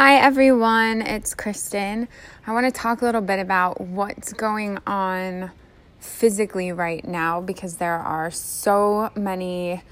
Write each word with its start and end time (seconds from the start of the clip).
Hi, 0.00 0.14
everyone. 0.14 1.02
It's 1.02 1.34
Kristen. 1.34 2.06
I 2.46 2.52
want 2.52 2.66
to 2.66 2.70
talk 2.70 3.02
a 3.02 3.04
little 3.04 3.20
bit 3.20 3.40
about 3.40 3.80
what's 3.80 4.32
going 4.32 4.78
on 4.86 5.50
physically 5.98 6.70
right 6.70 7.04
now 7.04 7.40
because 7.40 7.78
there 7.78 7.98
are 7.98 8.30
so 8.30 9.10
many 9.16 9.82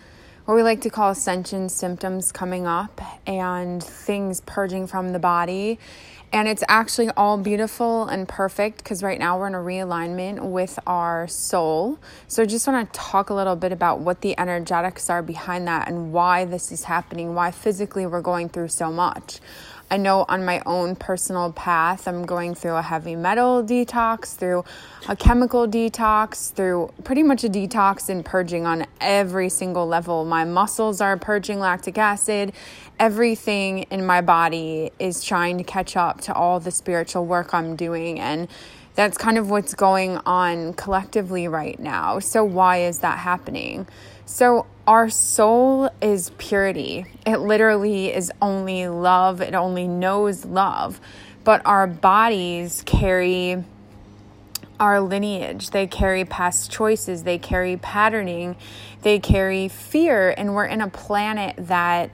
what 0.44 0.54
we 0.54 0.62
like 0.62 0.80
to 0.82 0.90
call 0.90 1.10
ascension 1.10 1.68
symptoms 1.68 2.30
coming 2.30 2.68
up 2.68 3.00
and 3.26 3.82
things 3.82 4.40
purging 4.42 4.86
from 4.86 5.12
the 5.12 5.18
body. 5.18 5.76
And 6.32 6.46
it's 6.46 6.62
actually 6.68 7.10
all 7.16 7.36
beautiful 7.36 8.06
and 8.06 8.28
perfect 8.28 8.78
because 8.78 9.02
right 9.02 9.18
now 9.18 9.38
we're 9.38 9.48
in 9.48 9.54
a 9.54 9.58
realignment 9.58 10.40
with 10.40 10.78
our 10.86 11.26
soul. 11.26 11.98
So 12.28 12.44
I 12.44 12.46
just 12.46 12.66
want 12.66 12.92
to 12.92 12.98
talk 12.98 13.30
a 13.30 13.34
little 13.34 13.56
bit 13.56 13.72
about 13.72 14.00
what 14.00 14.20
the 14.20 14.38
energetics 14.38 15.10
are 15.10 15.22
behind 15.22 15.66
that 15.66 15.88
and 15.88 16.12
why 16.12 16.44
this 16.44 16.70
is 16.70 16.84
happening, 16.84 17.34
why 17.34 17.50
physically 17.50 18.06
we're 18.06 18.22
going 18.22 18.48
through 18.48 18.68
so 18.68 18.92
much. 18.92 19.40
I 19.88 19.98
know 19.98 20.24
on 20.28 20.44
my 20.44 20.62
own 20.66 20.96
personal 20.96 21.52
path, 21.52 22.08
I'm 22.08 22.26
going 22.26 22.56
through 22.56 22.74
a 22.74 22.82
heavy 22.82 23.14
metal 23.14 23.62
detox, 23.62 24.34
through 24.34 24.64
a 25.08 25.14
chemical 25.14 25.68
detox, 25.68 26.52
through 26.52 26.90
pretty 27.04 27.22
much 27.22 27.44
a 27.44 27.48
detox 27.48 28.08
and 28.08 28.24
purging 28.24 28.66
on 28.66 28.86
every 29.00 29.48
single 29.48 29.86
level. 29.86 30.24
My 30.24 30.44
muscles 30.44 31.00
are 31.00 31.16
purging 31.16 31.60
lactic 31.60 31.98
acid. 31.98 32.52
Everything 32.98 33.84
in 33.84 34.04
my 34.04 34.20
body 34.22 34.90
is 34.98 35.22
trying 35.22 35.56
to 35.58 35.64
catch 35.64 35.96
up 35.96 36.20
to 36.22 36.34
all 36.34 36.58
the 36.58 36.72
spiritual 36.72 37.24
work 37.24 37.54
I'm 37.54 37.76
doing. 37.76 38.18
And 38.18 38.48
that's 38.96 39.16
kind 39.16 39.38
of 39.38 39.50
what's 39.50 39.74
going 39.74 40.16
on 40.26 40.72
collectively 40.72 41.46
right 41.46 41.78
now. 41.78 42.18
So, 42.18 42.42
why 42.42 42.78
is 42.78 43.00
that 43.00 43.18
happening? 43.18 43.86
So, 44.28 44.66
our 44.88 45.08
soul 45.08 45.88
is 46.00 46.30
purity. 46.36 47.06
It 47.24 47.38
literally 47.38 48.12
is 48.12 48.32
only 48.42 48.88
love, 48.88 49.40
it 49.40 49.54
only 49.54 49.86
knows 49.86 50.44
love. 50.44 51.00
But 51.44 51.64
our 51.64 51.86
bodies 51.86 52.82
carry 52.84 53.62
our 54.80 55.00
lineage, 55.00 55.70
they 55.70 55.86
carry 55.86 56.24
past 56.24 56.72
choices, 56.72 57.22
they 57.22 57.38
carry 57.38 57.76
patterning, 57.76 58.56
they 59.02 59.20
carry 59.20 59.68
fear. 59.68 60.34
And 60.36 60.56
we're 60.56 60.66
in 60.66 60.80
a 60.80 60.88
planet 60.88 61.54
that 61.68 62.10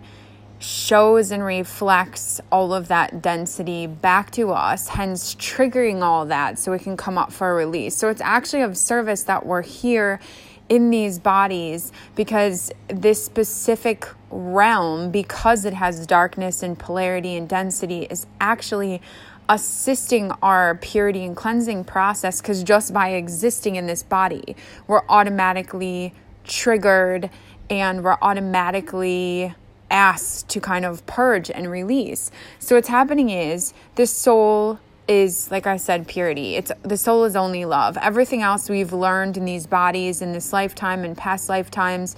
shows 0.58 1.31
and 1.31 1.42
reflects 1.42 2.42
all 2.53 2.75
of 2.75 2.89
that 2.89 3.23
density 3.23 3.86
back 3.86 4.31
to 4.33 4.53
us, 4.53 4.89
hence 4.89 5.34
triggering 5.34 6.03
all 6.03 6.27
that 6.27 6.58
so 6.58 6.75
it 6.75 6.83
can 6.83 6.98
come 6.98 7.17
up 7.17 7.33
for 7.33 7.51
a 7.51 7.55
release. 7.55 7.97
So 7.97 8.11
it's 8.11 8.20
actually 8.20 8.62
of 8.62 8.77
service 8.77 9.23
that 9.25 9.47
we're 9.47 9.62
here 9.62 10.20
in 10.73 10.89
these 10.89 11.19
bodies 11.19 11.92
because 12.15 12.73
this 12.89 13.23
specific 13.23 14.09
realm, 14.31 15.11
because 15.11 15.67
it 15.67 15.75
has 15.75 16.06
darkness 16.06 16.62
and 16.62 16.79
polarity 16.79 17.37
and 17.37 17.47
density, 17.47 18.05
is 18.05 18.27
actually 18.41 19.03
assisting 19.51 20.31
our 20.41 20.77
purity 20.77 21.25
and 21.25 21.37
cleansing 21.37 21.84
process 21.84 22.41
because 22.41 22.62
just 22.64 22.95
by 22.95 23.11
existing 23.11 23.77
in 23.77 23.87
this 23.87 24.03
body, 24.03 24.56
we're 24.87 25.03
automatically 25.11 26.14
triggered 26.45 27.29
and 27.69 28.03
we're 28.03 28.17
automatically 28.23 29.55
asked 29.91 30.48
to 30.48 30.59
kind 30.59 30.86
of 30.86 31.05
purge 31.05 31.51
and 31.51 31.70
release. 31.70 32.31
So, 32.59 32.77
what's 32.77 32.89
happening 32.89 33.29
is 33.29 33.75
this 33.97 34.11
soul 34.11 34.79
is 35.08 35.50
like 35.50 35.67
I 35.67 35.77
said 35.77 36.06
purity. 36.06 36.56
It's 36.56 36.72
the 36.83 36.97
soul 36.97 37.25
is 37.25 37.36
only 37.36 37.64
love. 37.64 37.97
Everything 37.98 38.42
else 38.42 38.70
we've 38.70 38.92
learned 38.92 39.36
in 39.36 39.45
these 39.45 39.67
bodies 39.67 40.22
in 40.22 40.33
this 40.33 40.53
lifetime 40.53 41.05
and 41.05 41.17
past 41.17 41.48
lifetimes 41.48 42.17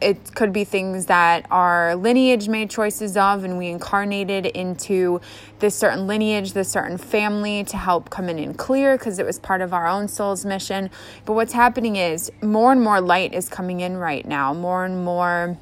it 0.00 0.34
could 0.34 0.52
be 0.52 0.64
things 0.64 1.06
that 1.06 1.46
our 1.50 1.96
lineage 1.96 2.48
made 2.48 2.70
choices 2.70 3.16
of 3.16 3.44
and 3.44 3.58
we 3.58 3.68
incarnated 3.68 4.46
into 4.46 5.20
this 5.58 5.74
certain 5.74 6.06
lineage 6.06 6.52
this 6.52 6.68
certain 6.68 6.96
family 6.98 7.64
to 7.64 7.76
help 7.76 8.10
come 8.10 8.28
in 8.28 8.38
and 8.38 8.56
clear 8.58 8.96
because 8.96 9.18
it 9.18 9.26
was 9.26 9.38
part 9.38 9.60
of 9.60 9.72
our 9.72 9.88
own 9.88 10.08
soul's 10.08 10.44
mission 10.44 10.90
but 11.24 11.32
what's 11.32 11.52
happening 11.52 11.96
is 11.96 12.30
more 12.42 12.72
and 12.72 12.80
more 12.80 13.00
light 13.00 13.32
is 13.34 13.48
coming 13.48 13.80
in 13.80 13.96
right 13.96 14.26
now 14.26 14.52
more 14.52 14.84
and 14.84 15.04
more 15.04 15.56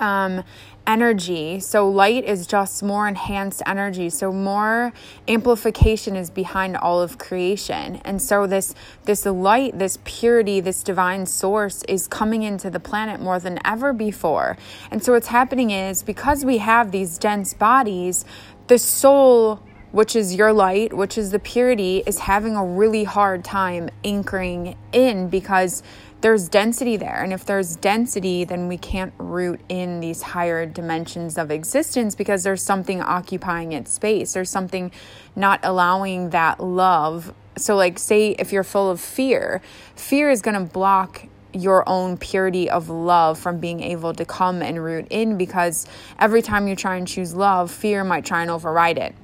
um, 0.00 0.42
energy. 0.90 1.60
So 1.60 1.88
light 1.88 2.24
is 2.24 2.48
just 2.48 2.82
more 2.82 3.06
enhanced 3.06 3.62
energy. 3.64 4.10
So 4.10 4.32
more 4.32 4.92
amplification 5.28 6.16
is 6.16 6.30
behind 6.30 6.76
all 6.76 7.00
of 7.00 7.16
creation. 7.16 8.00
And 8.04 8.20
so 8.20 8.48
this 8.48 8.74
this 9.04 9.24
light, 9.24 9.78
this 9.78 9.98
purity, 10.04 10.58
this 10.58 10.82
divine 10.82 11.26
source 11.26 11.84
is 11.84 12.08
coming 12.08 12.42
into 12.42 12.70
the 12.70 12.80
planet 12.80 13.20
more 13.20 13.38
than 13.38 13.60
ever 13.64 13.92
before. 13.92 14.58
And 14.90 15.02
so 15.02 15.12
what's 15.12 15.28
happening 15.28 15.70
is 15.70 16.02
because 16.02 16.44
we 16.44 16.58
have 16.58 16.90
these 16.90 17.18
dense 17.18 17.54
bodies, 17.54 18.24
the 18.66 18.78
soul 18.78 19.62
which 19.92 20.14
is 20.14 20.34
your 20.34 20.52
light, 20.52 20.92
which 20.92 21.18
is 21.18 21.30
the 21.30 21.38
purity, 21.38 22.02
is 22.06 22.20
having 22.20 22.56
a 22.56 22.64
really 22.64 23.04
hard 23.04 23.44
time 23.44 23.90
anchoring 24.04 24.76
in 24.92 25.28
because 25.28 25.82
there's 26.20 26.48
density 26.48 26.96
there. 26.96 27.22
And 27.22 27.32
if 27.32 27.44
there's 27.44 27.76
density, 27.76 28.44
then 28.44 28.68
we 28.68 28.76
can't 28.76 29.12
root 29.18 29.60
in 29.68 30.00
these 30.00 30.22
higher 30.22 30.66
dimensions 30.66 31.38
of 31.38 31.50
existence 31.50 32.14
because 32.14 32.42
there's 32.42 32.62
something 32.62 33.00
occupying 33.00 33.72
its 33.72 33.92
space. 33.92 34.34
There's 34.34 34.50
something 34.50 34.92
not 35.34 35.60
allowing 35.62 36.30
that 36.30 36.60
love. 36.60 37.32
So, 37.56 37.74
like, 37.76 37.98
say 37.98 38.30
if 38.38 38.52
you're 38.52 38.64
full 38.64 38.90
of 38.90 39.00
fear, 39.00 39.62
fear 39.96 40.30
is 40.30 40.42
going 40.42 40.54
to 40.54 40.72
block 40.72 41.26
your 41.52 41.88
own 41.88 42.16
purity 42.16 42.70
of 42.70 42.88
love 42.88 43.38
from 43.38 43.58
being 43.58 43.82
able 43.82 44.14
to 44.14 44.24
come 44.24 44.62
and 44.62 44.82
root 44.82 45.06
in 45.10 45.36
because 45.36 45.86
every 46.18 46.42
time 46.42 46.68
you 46.68 46.76
try 46.76 46.96
and 46.96 47.08
choose 47.08 47.34
love, 47.34 47.70
fear 47.70 48.04
might 48.04 48.24
try 48.24 48.42
and 48.42 48.50
override 48.50 48.98
it. 48.98 49.14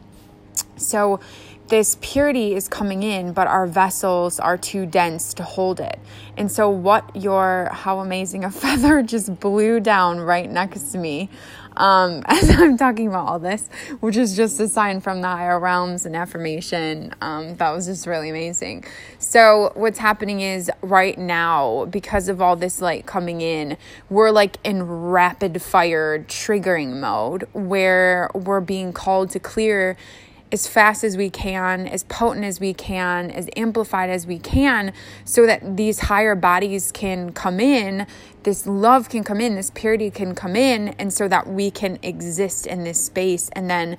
So, 0.76 1.20
this 1.68 1.96
purity 2.00 2.54
is 2.54 2.68
coming 2.68 3.02
in, 3.02 3.32
but 3.32 3.48
our 3.48 3.66
vessels 3.66 4.38
are 4.38 4.56
too 4.56 4.86
dense 4.86 5.34
to 5.34 5.42
hold 5.42 5.80
it. 5.80 5.98
And 6.36 6.50
so, 6.50 6.70
what 6.70 7.16
your, 7.16 7.70
how 7.72 7.98
amazing 7.98 8.44
a 8.44 8.50
feather 8.52 9.02
just 9.02 9.40
blew 9.40 9.80
down 9.80 10.20
right 10.20 10.48
next 10.48 10.92
to 10.92 10.98
me 10.98 11.28
um, 11.76 12.22
as 12.26 12.50
I'm 12.50 12.76
talking 12.76 13.08
about 13.08 13.26
all 13.26 13.38
this, 13.38 13.68
which 14.00 14.16
is 14.16 14.36
just 14.36 14.58
a 14.60 14.68
sign 14.68 15.00
from 15.00 15.20
the 15.20 15.28
higher 15.28 15.58
realms 15.58 16.06
and 16.06 16.16
affirmation. 16.16 17.14
Um, 17.20 17.56
that 17.56 17.70
was 17.70 17.86
just 17.86 18.06
really 18.06 18.30
amazing. 18.30 18.84
So, 19.18 19.72
what's 19.74 19.98
happening 19.98 20.40
is 20.40 20.70
right 20.82 21.18
now, 21.18 21.86
because 21.86 22.28
of 22.28 22.40
all 22.40 22.56
this 22.56 22.80
light 22.80 23.06
coming 23.06 23.40
in, 23.40 23.76
we're 24.08 24.30
like 24.30 24.56
in 24.64 24.82
rapid 24.82 25.60
fire 25.62 26.24
triggering 26.28 27.00
mode 27.00 27.48
where 27.52 28.30
we're 28.34 28.60
being 28.60 28.92
called 28.92 29.30
to 29.30 29.40
clear 29.40 29.96
as 30.52 30.66
fast 30.66 31.02
as 31.02 31.16
we 31.16 31.28
can, 31.28 31.86
as 31.86 32.04
potent 32.04 32.44
as 32.44 32.60
we 32.60 32.72
can, 32.72 33.30
as 33.30 33.48
amplified 33.56 34.10
as 34.10 34.26
we 34.26 34.38
can, 34.38 34.92
so 35.24 35.46
that 35.46 35.76
these 35.76 36.00
higher 36.00 36.34
bodies 36.34 36.92
can 36.92 37.32
come 37.32 37.58
in, 37.58 38.06
this 38.44 38.66
love 38.66 39.08
can 39.08 39.24
come 39.24 39.40
in, 39.40 39.56
this 39.56 39.70
purity 39.70 40.10
can 40.10 40.34
come 40.34 40.54
in, 40.54 40.88
and 40.98 41.12
so 41.12 41.26
that 41.28 41.48
we 41.48 41.70
can 41.70 41.98
exist 42.02 42.66
in 42.66 42.84
this 42.84 43.04
space. 43.04 43.50
And 43.54 43.68
then 43.68 43.96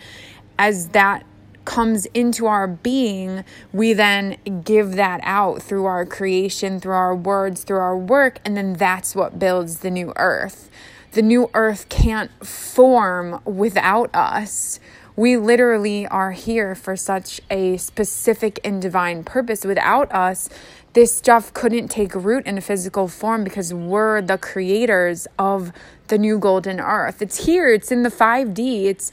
as 0.58 0.90
that 0.90 1.26
comes 1.66 2.06
into 2.08 2.46
our 2.46 2.66
being, 2.66 3.44
we 3.74 3.92
then 3.92 4.38
give 4.64 4.94
that 4.94 5.20
out 5.24 5.62
through 5.62 5.84
our 5.84 6.06
creation, 6.06 6.80
through 6.80 6.94
our 6.94 7.14
words, 7.14 7.64
through 7.64 7.80
our 7.80 7.98
work, 7.98 8.40
and 8.46 8.56
then 8.56 8.74
that's 8.74 9.14
what 9.14 9.38
builds 9.38 9.80
the 9.80 9.92
new 9.92 10.14
earth. 10.16 10.72
The 11.12 11.22
new 11.22 11.50
earth 11.54 11.90
can't 11.90 12.32
form 12.46 13.42
without 13.44 14.10
us 14.16 14.80
we 15.18 15.36
literally 15.36 16.06
are 16.08 16.32
here 16.32 16.76
for 16.76 16.96
such 16.96 17.42
a 17.50 17.76
specific 17.78 18.60
and 18.64 18.80
divine 18.80 19.24
purpose. 19.24 19.66
Without 19.66 20.10
us, 20.14 20.48
this 20.94 21.14
stuff 21.14 21.52
couldn't 21.54 21.90
take 21.90 22.14
root 22.14 22.46
in 22.46 22.58
a 22.58 22.62
physical 22.62 23.08
form 23.08 23.44
because 23.44 23.74
we're 23.74 24.22
the 24.22 24.38
creators 24.38 25.28
of 25.40 25.74
the 26.08 26.20
new 26.20 26.38
golden 26.38 26.80
earth. 26.80 27.22
It's 27.22 27.46
here, 27.46 27.68
it's 27.68 27.92
in 27.92 28.04
the 28.04 28.10
5D, 28.10 28.86
it's 28.86 29.12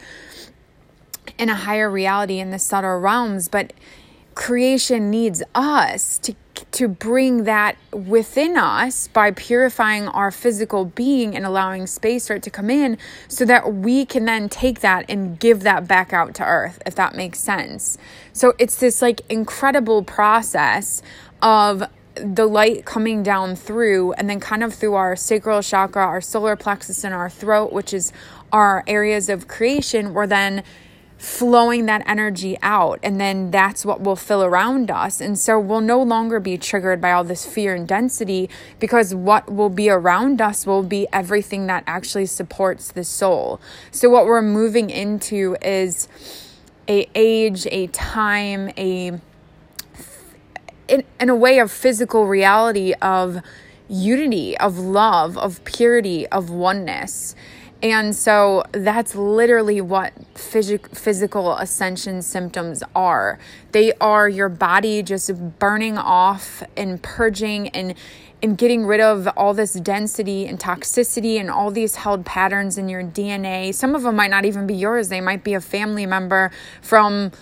in 1.39 1.48
a 1.48 1.54
higher 1.54 1.91
reality 1.91 2.39
in 2.39 2.50
the 2.50 2.59
subtle 2.59 2.98
realms, 2.98 3.48
but 3.48 3.72
creation 4.34 5.10
needs 5.10 5.42
us 5.54 6.18
to 6.18 6.34
to 6.72 6.89
bring 6.89 7.45
that 7.45 7.77
within 7.92 8.56
us 8.56 9.09
by 9.09 9.30
purifying 9.30 10.09
our 10.09 10.30
physical 10.30 10.84
being 10.84 11.36
and 11.36 11.45
allowing 11.45 11.86
space 11.86 12.27
for 12.27 12.34
it 12.34 12.42
to 12.42 12.51
come 12.51 12.71
in 12.71 12.98
so 13.28 13.45
that 13.45 13.72
we 13.72 14.04
can 14.04 14.24
then 14.24 14.48
take 14.48 14.80
that 14.80 15.04
and 15.09 15.39
give 15.39 15.60
that 15.60 15.86
back 15.86 16.12
out 16.12 16.34
to 16.34 16.45
earth 16.45 16.83
if 16.86 16.95
that 16.95 17.15
makes 17.15 17.39
sense. 17.39 17.98
So 18.33 18.54
it's 18.59 18.77
this 18.77 19.03
like 19.03 19.21
incredible 19.28 20.03
process 20.03 21.03
of 21.42 21.84
the 22.15 22.47
light 22.47 22.84
coming 22.84 23.22
down 23.22 23.57
through 23.57 24.12
and 24.12 24.30
then 24.30 24.39
kind 24.39 24.62
of 24.62 24.72
through 24.72 24.95
our 24.95 25.16
sacral 25.16 25.62
chakra 25.62 26.04
our 26.04 26.21
solar 26.21 26.54
plexus 26.54 27.03
and 27.03 27.12
our 27.12 27.28
throat 27.28 27.72
which 27.72 27.92
is 27.92 28.12
our 28.53 28.84
areas 28.86 29.28
of 29.28 29.48
creation 29.48 30.15
where 30.15 30.27
then 30.27 30.62
flowing 31.24 31.86
that 31.86 32.03
energy 32.06 32.59
out 32.60 33.00
and 33.03 33.18
then 33.18 33.50
that's 33.50 33.84
what 33.84 34.00
will 34.00 34.16
fill 34.16 34.44
around 34.44 34.91
us. 34.91 35.21
And 35.21 35.38
so 35.38 35.59
we'll 35.59 35.80
no 35.80 36.03
longer 36.03 36.38
be 36.38 36.59
triggered 36.59 37.00
by 37.00 37.12
all 37.12 37.24
this 37.24 37.47
fear 37.47 37.74
and 37.74 37.88
density 37.88 38.50
because 38.78 39.15
what 39.15 39.50
will 39.50 39.71
be 39.71 39.88
around 39.88 40.42
us 40.42 40.66
will 40.66 40.82
be 40.82 41.06
everything 41.12 41.66
that 41.66 41.82
actually 41.86 42.26
supports 42.26 42.92
the 42.92 43.04
soul. 43.04 43.59
So 43.91 44.10
what 44.10 44.26
we're 44.26 44.42
moving 44.42 44.91
into 44.91 45.56
is 45.62 46.09
a 46.86 47.09
age 47.15 47.66
a 47.71 47.86
time 47.86 48.71
a 48.76 49.18
in, 50.86 51.04
in 51.18 51.30
a 51.30 51.34
way 51.34 51.59
of 51.59 51.72
physical 51.72 52.26
reality 52.26 52.92
of 53.00 53.41
unity 53.88 54.56
of 54.59 54.78
love 54.78 55.38
of 55.38 55.65
purity 55.65 56.26
of 56.26 56.50
oneness 56.50 57.34
and 57.82 58.16
so 58.16 58.65
that's 58.72 59.15
literally 59.15 59.80
what 59.80 60.12
phys- 60.34 60.97
physical 60.97 61.56
ascension 61.56 62.22
symptoms 62.22 62.82
are. 62.94 63.38
They 63.72 63.92
are 64.00 64.28
your 64.28 64.48
body 64.48 65.03
just 65.03 65.59
burning 65.59 65.98
off 65.98 66.62
and 66.76 67.03
purging 67.03 67.68
and 67.68 67.94
and 68.42 68.59
getting 68.59 68.84
rid 68.84 69.00
of 69.00 69.26
all 69.38 69.54
this 69.54 69.72
density 69.72 70.47
and 70.47 70.60
toxicity 70.60 71.41
and 71.41 71.50
all 71.50 71.71
these 71.71 71.94
held 71.94 72.26
patterns 72.26 72.76
in 72.76 72.91
your 72.91 73.03
DNA. 73.03 73.72
Some 73.72 73.94
of 73.94 74.03
them 74.03 74.16
might 74.16 74.28
not 74.30 74.44
even 74.44 74.66
be 74.66 74.74
yours. 74.74 75.09
They 75.09 75.22
might 75.22 75.42
be 75.42 75.54
a 75.54 75.62
family 75.62 76.04
member 76.04 76.50
from 76.82 77.32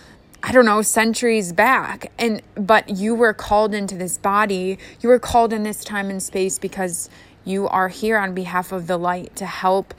I 0.44 0.50
don't 0.50 0.64
know, 0.64 0.82
centuries 0.82 1.52
back. 1.52 2.10
And 2.18 2.42
but 2.56 2.88
you 2.88 3.14
were 3.14 3.32
called 3.32 3.74
into 3.74 3.96
this 3.96 4.18
body. 4.18 4.78
You 5.00 5.08
were 5.08 5.20
called 5.20 5.52
in 5.52 5.62
this 5.62 5.84
time 5.84 6.10
and 6.10 6.22
space 6.22 6.58
because 6.58 7.08
you 7.44 7.68
are 7.68 7.88
here 7.88 8.18
on 8.18 8.34
behalf 8.34 8.72
of 8.72 8.86
the 8.86 8.96
light 8.96 9.34
to 9.36 9.46
help 9.46 9.94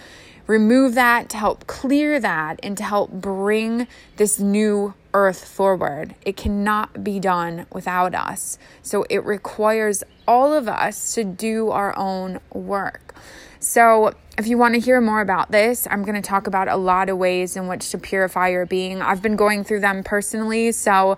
remove 0.47 0.93
that, 0.95 1.29
to 1.29 1.37
help 1.37 1.67
clear 1.67 2.19
that, 2.19 2.59
and 2.61 2.77
to 2.77 2.83
help 2.83 3.11
bring 3.11 3.87
this 4.17 4.39
new 4.39 4.93
earth 5.13 5.47
forward. 5.47 6.15
It 6.25 6.35
cannot 6.35 7.03
be 7.03 7.19
done 7.19 7.65
without 7.71 8.15
us. 8.15 8.57
So 8.81 9.05
it 9.09 9.23
requires 9.23 10.03
all 10.27 10.53
of 10.53 10.67
us 10.67 11.13
to 11.15 11.23
do 11.23 11.69
our 11.69 11.97
own 11.97 12.39
work. 12.51 13.15
So, 13.59 14.13
if 14.37 14.47
you 14.47 14.57
want 14.57 14.73
to 14.73 14.79
hear 14.81 14.99
more 14.99 15.21
about 15.21 15.51
this, 15.51 15.87
I'm 15.89 16.03
going 16.03 16.21
to 16.21 16.27
talk 16.27 16.47
about 16.47 16.67
a 16.67 16.75
lot 16.75 17.07
of 17.07 17.17
ways 17.17 17.55
in 17.55 17.67
which 17.67 17.91
to 17.91 17.97
purify 17.97 18.49
your 18.49 18.65
being. 18.65 19.01
I've 19.01 19.21
been 19.21 19.37
going 19.37 19.63
through 19.63 19.79
them 19.79 20.03
personally, 20.03 20.73
so 20.73 21.15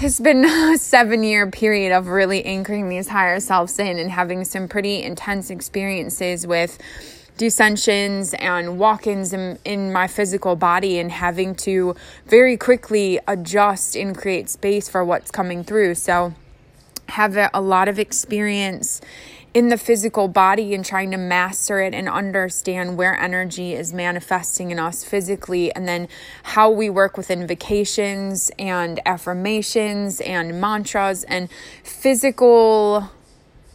it's 0.00 0.20
been 0.20 0.44
a 0.72 0.78
seven 0.78 1.22
year 1.22 1.50
period 1.50 1.92
of 1.92 2.08
really 2.08 2.44
anchoring 2.44 2.88
these 2.88 3.08
higher 3.08 3.40
selves 3.40 3.78
in 3.78 3.98
and 3.98 4.10
having 4.10 4.44
some 4.44 4.68
pretty 4.68 5.02
intense 5.02 5.50
experiences 5.50 6.46
with 6.46 6.78
descensions 7.36 8.32
and 8.34 8.78
walk 8.78 9.06
ins 9.06 9.32
in, 9.32 9.58
in 9.64 9.92
my 9.92 10.06
physical 10.06 10.54
body 10.54 10.98
and 10.98 11.10
having 11.10 11.54
to 11.54 11.94
very 12.26 12.56
quickly 12.56 13.18
adjust 13.26 13.96
and 13.96 14.16
create 14.16 14.48
space 14.48 14.88
for 14.88 15.04
what's 15.04 15.30
coming 15.30 15.64
through. 15.64 15.94
So, 15.94 16.34
have 17.08 17.36
a 17.52 17.60
lot 17.60 17.88
of 17.88 17.98
experience 17.98 19.00
in 19.54 19.68
the 19.68 19.78
physical 19.78 20.26
body 20.26 20.74
and 20.74 20.84
trying 20.84 21.12
to 21.12 21.16
master 21.16 21.80
it 21.80 21.94
and 21.94 22.08
understand 22.08 22.98
where 22.98 23.16
energy 23.16 23.72
is 23.72 23.94
manifesting 23.94 24.72
in 24.72 24.80
us 24.80 25.04
physically, 25.04 25.72
and 25.74 25.86
then 25.86 26.08
how 26.42 26.68
we 26.68 26.90
work 26.90 27.16
with 27.16 27.30
invocations 27.30 28.50
and 28.58 29.00
affirmations 29.06 30.20
and 30.20 30.60
mantras 30.60 31.22
and 31.24 31.48
physical 31.84 33.08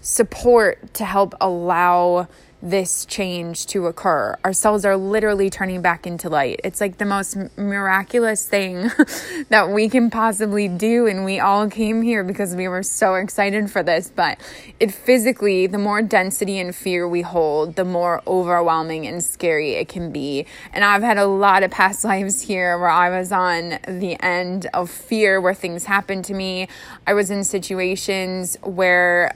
support 0.02 0.94
to 0.94 1.06
help 1.06 1.34
allow 1.40 2.28
this 2.62 3.06
change 3.06 3.66
to 3.68 3.88
occur. 3.88 4.38
Our 4.44 4.52
cells 4.52 4.84
are 4.84 4.98
literally 4.98 5.50
turning 5.50 5.82
back 5.82 6.06
into 6.06 6.30
light. 6.30 6.60
It's 6.64 6.82
like 6.82 6.98
the 6.98 7.06
most 7.06 7.38
miraculous 7.58 8.48
thing 8.48 8.92
that 9.50 9.70
we 9.70 9.88
can 9.88 10.10
possibly 10.10 10.68
do. 10.68 11.08
And 11.08 11.24
we 11.24 11.40
all 11.40 11.70
came 11.70 12.02
here 12.02 12.24
because 12.24 12.56
we 12.56 12.68
were 12.68 12.84
so 12.84 13.16
excited 13.16 13.72
for 13.72 13.82
this. 13.82 14.12
But 14.14 14.40
it 14.80 14.94
physically, 14.94 15.68
the 15.68 15.78
more 15.78 16.02
density 16.02 16.60
and 16.60 16.76
fear 16.76 17.08
we 17.08 17.22
hold, 17.22 17.76
the 17.76 17.86
more 17.86 18.22
overwhelming 18.28 19.08
and 19.08 19.24
scary 19.24 19.76
it 19.76 19.88
can 19.88 20.12
be. 20.12 20.46
And 20.74 20.84
I've 20.84 21.04
had 21.04 21.18
a 21.18 21.28
lot 21.28 21.64
of 21.64 21.72
past 21.72 22.04
lives 22.10 22.42
here 22.42 22.78
where 22.78 22.90
I 22.90 23.10
was 23.10 23.32
on 23.32 23.80
the 23.88 24.18
end 24.20 24.68
of 24.74 24.90
fear, 24.90 25.40
where 25.40 25.54
things 25.54 25.86
happened 25.86 26.26
to 26.26 26.34
me. 26.34 26.68
I 27.08 27.14
was 27.14 27.32
in 27.32 27.46
situations 27.46 28.58
where 28.64 29.34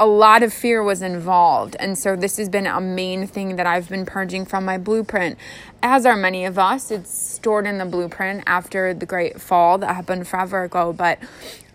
a 0.00 0.06
lot 0.06 0.42
of 0.42 0.50
fear 0.50 0.82
was 0.82 1.02
involved. 1.02 1.76
And 1.78 1.96
so 1.96 2.16
this 2.16 2.38
has 2.38 2.48
been 2.48 2.66
a 2.66 2.80
main 2.80 3.26
thing 3.26 3.56
that 3.56 3.66
I've 3.66 3.90
been 3.90 4.06
purging 4.06 4.46
from 4.46 4.64
my 4.64 4.78
blueprint, 4.78 5.36
as 5.82 6.06
are 6.06 6.16
many 6.16 6.46
of 6.46 6.58
us. 6.58 6.90
It's 6.90 7.10
stored 7.10 7.66
in 7.66 7.76
the 7.76 7.84
blueprint 7.84 8.42
after 8.46 8.94
the 8.94 9.04
great 9.04 9.42
fall 9.42 9.76
that 9.76 9.94
happened 9.94 10.26
forever 10.26 10.62
ago. 10.62 10.94
But 10.94 11.18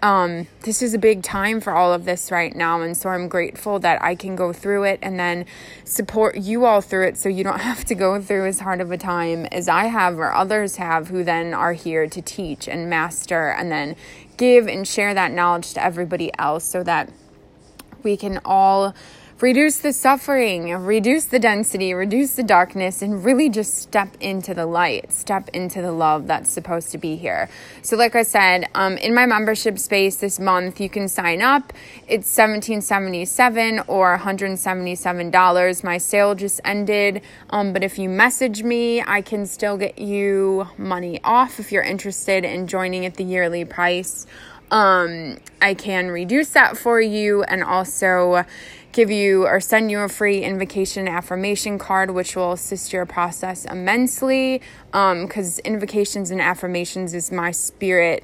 um, 0.02 0.48
this 0.62 0.82
is 0.82 0.96
a 0.96 0.98
big 0.98 1.22
time 1.22 1.62
for 1.62 1.74
all 1.74 1.94
of 1.94 2.06
this 2.06 2.32
right 2.32 2.56
now. 2.56 2.82
And 2.82 2.98
so 2.98 3.10
I'm 3.10 3.28
grateful 3.28 3.78
that 3.80 4.02
I 4.02 4.16
can 4.16 4.36
go 4.36 4.52
through 4.52 4.86
it 4.86 4.98
and 5.04 5.20
then 5.20 5.46
support 5.84 6.36
you 6.36 6.66
all 6.66 6.82
through 6.82 7.10
it 7.10 7.20
so 7.20 7.30
you 7.30 7.44
don't 7.44 7.62
have 7.72 7.86
to 7.86 7.94
go 7.94 8.20
through 8.20 8.48
as 8.48 8.60
hard 8.60 8.82
of 8.82 8.90
a 8.90 8.98
time 8.98 9.46
as 9.52 9.70
I 9.70 9.86
have 9.86 10.18
or 10.18 10.34
others 10.34 10.78
have 10.78 11.10
who 11.10 11.24
then 11.24 11.54
are 11.54 11.74
here 11.74 12.08
to 12.08 12.22
teach 12.24 12.68
and 12.68 12.90
master 12.90 13.50
and 13.50 13.72
then 13.72 13.96
give 14.38 14.68
and 14.68 14.88
share 14.88 15.14
that 15.14 15.32
knowledge 15.32 15.76
to 15.76 15.84
everybody 15.84 16.32
else 16.40 16.64
so 16.64 16.82
that 16.82 17.12
we 18.06 18.16
can 18.16 18.40
all 18.46 18.96
reduce 19.42 19.80
the 19.80 19.92
suffering, 19.92 20.72
reduce 20.72 21.26
the 21.26 21.40
density, 21.40 21.94
reduce 21.94 22.36
the 22.36 22.44
darkness, 22.44 23.02
and 23.02 23.26
really 23.26 23.50
just 23.50 23.78
step 23.78 24.16
into 24.22 24.54
the 24.54 24.66
light, 24.66 25.12
step 25.12 25.50
into 25.50 25.82
the 25.82 25.92
love 25.92 26.26
that's 26.26 26.50
supposed 26.50 26.90
to 26.92 26.98
be 26.98 27.18
here. 27.18 27.50
So, 27.82 27.98
like 27.98 28.16
I 28.16 28.24
said, 28.24 28.70
um, 28.76 28.96
in 28.98 29.14
my 29.14 29.26
membership 29.26 29.78
space 29.78 30.16
this 30.16 30.40
month, 30.40 30.80
you 30.80 30.90
can 30.90 31.10
sign 31.10 31.42
up. 31.42 31.74
It's 32.08 32.30
seventeen 32.30 32.82
seventy 32.82 33.26
seven 33.26 33.82
or 33.88 34.12
one 34.12 34.20
hundred 34.20 34.58
seventy 34.58 34.96
seven 34.96 35.32
dollars. 35.32 35.84
My 35.84 35.98
sale 35.98 36.34
just 36.34 36.62
ended, 36.64 37.22
um, 37.50 37.74
but 37.74 37.84
if 37.84 38.00
you 38.00 38.08
message 38.08 38.64
me, 38.64 39.02
I 39.02 39.22
can 39.22 39.46
still 39.46 39.78
get 39.78 40.00
you 40.00 40.68
money 40.78 41.20
off 41.26 41.60
if 41.60 41.74
you're 41.74 41.84
interested 41.84 42.46
in 42.46 42.68
joining 42.68 43.06
at 43.06 43.16
the 43.16 43.26
yearly 43.26 43.66
price 43.66 44.26
um, 44.72 45.38
I 45.62 45.74
can 45.74 46.10
reduce 46.10 46.50
that 46.50 46.78
for 46.78 47.00
you 47.00 47.44
and 47.44 47.64
also 47.64 48.46
give 48.92 49.12
you 49.12 49.46
or 49.46 49.60
send 49.60 49.92
you 49.92 50.00
a 50.00 50.08
free 50.10 50.42
invocation 50.42 51.08
affirmation 51.08 51.78
card, 51.78 52.12
which 52.12 52.36
will 52.36 52.54
assist 52.54 52.94
your 52.94 53.06
process 53.06 53.66
immensely. 53.66 54.62
Because 54.88 55.60
um, 55.60 55.62
invocations 55.66 56.32
and 56.32 56.40
affirmations 56.40 57.14
is 57.14 57.32
my 57.32 57.52
spirit, 57.52 58.24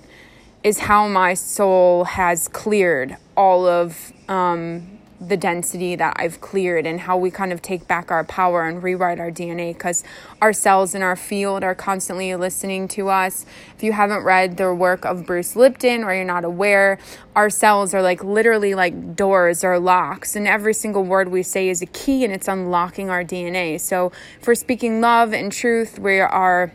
is 0.64 0.80
how 0.80 1.08
my 1.08 1.34
soul 1.34 2.06
has 2.06 2.48
cleared 2.48 3.18
all 3.36 3.68
of 3.68 4.14
um, 4.30 5.01
the 5.22 5.38
density 5.38 5.96
that 5.96 6.16
I've 6.18 6.42
cleared 6.42 6.88
and 6.88 7.00
how 7.00 7.16
we 7.16 7.30
kind 7.30 7.54
of 7.54 7.62
take 7.62 7.88
back 7.88 8.10
our 8.10 8.24
power 8.24 8.68
and 8.68 8.82
rewrite 8.82 9.20
our 9.20 9.30
DNA 9.30 9.74
because 9.74 10.04
our 10.42 10.52
cells 10.52 10.96
in 10.96 11.04
our 11.04 11.16
field 11.16 11.64
are 11.64 11.76
constantly 11.76 12.34
listening 12.36 12.88
to 12.90 13.10
us. 13.10 13.46
If 13.78 13.84
you 13.84 13.94
haven't 13.94 14.24
read 14.24 14.58
the 14.58 14.74
work 14.74 15.06
of 15.06 15.28
Bruce 15.28 15.56
Lipton 15.56 16.04
or 16.04 16.14
you're 16.16 16.26
not 16.26 16.44
aware, 16.44 16.98
our 17.36 17.52
cells 17.52 17.94
are 17.94 18.02
like 18.02 18.24
literally 18.24 18.74
like 18.74 19.16
doors 19.16 19.64
or 19.64 19.80
locks, 19.80 20.36
and 20.36 20.48
every 20.48 20.74
single 20.74 21.04
word 21.04 21.30
we 21.30 21.44
say 21.44 21.70
is 21.70 21.84
a 21.84 21.86
key 21.86 22.24
and 22.26 22.34
it's 22.34 22.48
unlocking 22.48 23.10
our 23.10 23.24
DNA. 23.24 23.80
So, 23.80 24.12
for 24.42 24.56
speaking 24.56 25.02
love 25.02 25.34
and 25.34 25.52
truth, 25.52 26.00
we 26.00 26.20
are 26.20 26.74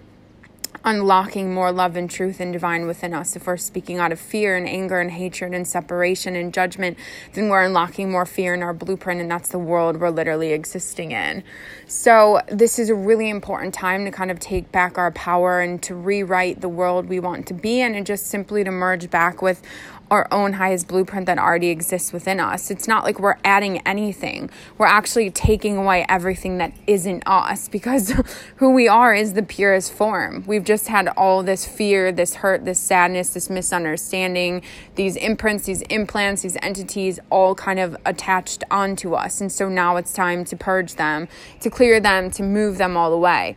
unlocking 0.86 1.52
more 1.52 1.72
love 1.72 1.96
and 1.96 2.08
truth 2.08 2.38
and 2.38 2.52
divine 2.52 2.86
within 2.86 3.12
us. 3.12 3.34
If 3.34 3.48
we're 3.48 3.56
speaking 3.56 3.98
out 3.98 4.12
of 4.12 4.20
fear 4.20 4.56
and 4.56 4.68
anger 4.68 5.00
and 5.00 5.10
hatred 5.10 5.52
and 5.52 5.66
separation 5.66 6.36
and 6.36 6.54
judgment, 6.54 6.96
then 7.32 7.48
we're 7.48 7.64
unlocking 7.64 8.08
more 8.08 8.24
fear 8.24 8.54
in 8.54 8.62
our 8.62 8.72
blueprint, 8.72 9.20
and 9.20 9.28
that's 9.28 9.48
the 9.48 9.58
world 9.58 10.00
we're 10.00 10.10
literally 10.10 10.52
existing 10.52 11.10
in. 11.10 11.42
So, 11.88 12.40
this 12.46 12.78
is 12.78 12.88
a 12.88 12.94
really 12.94 13.28
important 13.28 13.74
time 13.74 14.04
to 14.04 14.12
kind 14.12 14.30
of 14.30 14.38
take 14.38 14.70
back 14.70 14.96
our 14.96 15.10
power 15.10 15.60
and 15.60 15.82
to 15.82 15.94
rewrite 15.96 16.60
the 16.60 16.68
world 16.68 17.08
we 17.08 17.18
want 17.18 17.48
to 17.48 17.54
be 17.54 17.80
in, 17.80 17.96
and 17.96 18.06
just 18.06 18.28
simply 18.28 18.62
to 18.62 18.70
merge 18.70 19.10
back 19.10 19.42
with 19.42 19.62
our 20.10 20.28
own 20.30 20.54
highest 20.54 20.88
blueprint 20.88 21.26
that 21.26 21.38
already 21.38 21.68
exists 21.68 22.12
within 22.12 22.38
us. 22.38 22.70
It's 22.70 22.86
not 22.86 23.04
like 23.04 23.18
we're 23.18 23.38
adding 23.44 23.78
anything. 23.86 24.50
We're 24.78 24.86
actually 24.86 25.30
taking 25.30 25.76
away 25.76 26.06
everything 26.08 26.58
that 26.58 26.72
isn't 26.86 27.24
us 27.26 27.68
because 27.68 28.14
who 28.56 28.70
we 28.70 28.86
are 28.88 29.14
is 29.14 29.32
the 29.32 29.42
purest 29.42 29.92
form. 29.92 30.44
We've 30.46 30.64
just 30.64 30.88
had 30.88 31.08
all 31.08 31.42
this 31.42 31.66
fear, 31.66 32.12
this 32.12 32.36
hurt, 32.36 32.64
this 32.64 32.78
sadness, 32.78 33.30
this 33.30 33.50
misunderstanding, 33.50 34.62
these 34.94 35.16
imprints, 35.16 35.66
these 35.66 35.82
implants, 35.82 36.42
these 36.42 36.56
entities 36.62 37.18
all 37.30 37.54
kind 37.54 37.80
of 37.80 37.96
attached 38.04 38.62
onto 38.70 39.14
us. 39.14 39.40
And 39.40 39.50
so 39.50 39.68
now 39.68 39.96
it's 39.96 40.12
time 40.12 40.44
to 40.44 40.56
purge 40.56 40.94
them, 40.94 41.28
to 41.60 41.70
clear 41.70 41.98
them, 42.00 42.30
to 42.32 42.42
move 42.42 42.78
them 42.78 42.96
all 42.96 43.12
away. 43.12 43.56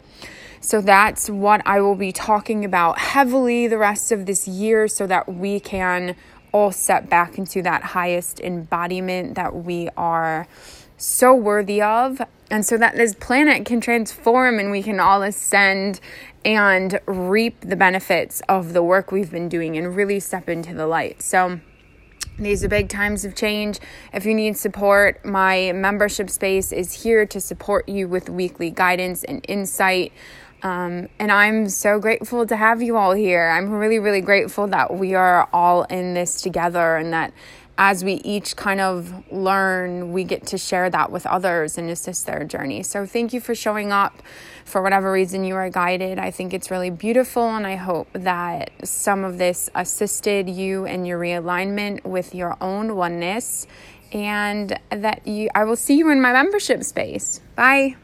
So 0.62 0.82
that's 0.82 1.30
what 1.30 1.62
I 1.66 1.80
will 1.80 1.96
be 1.96 2.12
talking 2.12 2.66
about 2.66 3.00
heavily 3.00 3.68
the 3.68 3.78
rest 3.78 4.12
of 4.12 4.26
this 4.26 4.48
year 4.48 4.88
so 4.90 5.08
that 5.08 5.34
we 5.34 5.60
can 5.60 6.16
all 6.52 6.72
step 6.72 7.10
back 7.10 7.38
into 7.38 7.62
that 7.62 7.84
highest 7.84 8.40
embodiment 8.40 9.36
that 9.36 9.56
we 9.56 9.90
are 9.98 10.48
so 10.98 11.34
worthy 11.34 11.82
of, 11.82 12.22
and 12.52 12.66
so 12.66 12.78
that 12.78 12.96
this 12.96 13.14
planet 13.16 13.66
can 13.66 13.80
transform 13.80 14.60
and 14.60 14.72
we 14.72 14.84
can 14.84 15.00
all 15.00 15.22
ascend 15.22 16.00
and 16.44 17.00
reap 17.06 17.62
the 17.62 17.76
benefits 17.76 18.42
of 18.50 18.74
the 18.74 18.84
work 18.84 19.12
we've 19.12 19.32
been 19.32 19.50
doing 19.50 19.78
and 19.78 19.96
really 19.96 20.20
step 20.20 20.50
into 20.50 20.74
the 20.74 20.88
light. 20.88 21.22
So, 21.22 21.60
these 22.38 22.64
are 22.64 22.70
big 22.70 22.88
times 22.88 23.26
of 23.26 23.36
change. 23.36 23.80
If 24.14 24.26
you 24.26 24.34
need 24.34 24.56
support, 24.56 25.24
my 25.26 25.74
membership 25.74 26.30
space 26.30 26.72
is 26.72 27.04
here 27.04 27.26
to 27.26 27.42
support 27.42 27.90
you 27.90 28.08
with 28.08 28.30
weekly 28.30 28.72
guidance 28.72 29.26
and 29.26 29.44
insight. 29.50 30.14
Um, 30.62 31.08
and 31.20 31.32
I'm 31.32 31.70
so 31.70 32.00
grateful 32.00 32.46
to 32.46 32.56
have 32.56 32.82
you 32.82 32.98
all 32.98 33.14
here. 33.14 33.50
I'm 33.50 33.70
really, 33.70 34.00
really 34.00 34.22
grateful 34.22 34.68
that 34.68 34.94
we 34.94 35.16
are 35.16 35.48
all 35.54 35.84
in 35.84 36.14
this 36.14 36.42
together 36.42 36.98
and 36.98 37.14
that 37.14 37.34
as 37.80 38.04
we 38.04 38.16
each 38.16 38.58
kind 38.58 38.82
of 38.82 39.32
learn, 39.32 40.12
we 40.12 40.26
get 40.26 40.46
to 40.48 40.58
share 40.58 40.90
that 40.90 41.12
with 41.14 41.26
others 41.26 41.78
and 41.78 41.90
assist 41.90 42.26
their 42.26 42.44
journey. 42.44 42.84
So, 42.84 43.06
thank 43.06 43.32
you 43.32 43.40
for 43.40 43.56
showing 43.56 43.94
up 43.94 44.22
for 44.66 44.82
whatever 44.82 45.10
reason 45.14 45.46
you 45.46 45.56
are 45.56 45.70
guided. 45.70 46.20
I 46.20 46.30
think 46.30 46.54
it's 46.54 46.70
really 46.70 46.90
beautiful, 46.90 47.48
and 47.48 47.66
I 47.66 47.78
hope 47.78 48.10
that 48.12 48.72
some 48.84 49.24
of 49.24 49.38
this 49.38 49.70
assisted 49.74 50.50
you 50.50 50.84
in 50.84 51.06
your 51.06 51.18
realignment 51.18 52.04
with 52.04 52.36
your 52.36 52.58
own 52.60 52.98
oneness, 52.98 53.66
and 54.12 54.78
that 54.90 55.26
you, 55.26 55.50
I 55.56 55.64
will 55.64 55.78
see 55.78 55.98
you 55.98 56.10
in 56.10 56.22
my 56.22 56.34
membership 56.34 56.84
space. 56.84 57.40
Bye. 57.56 57.96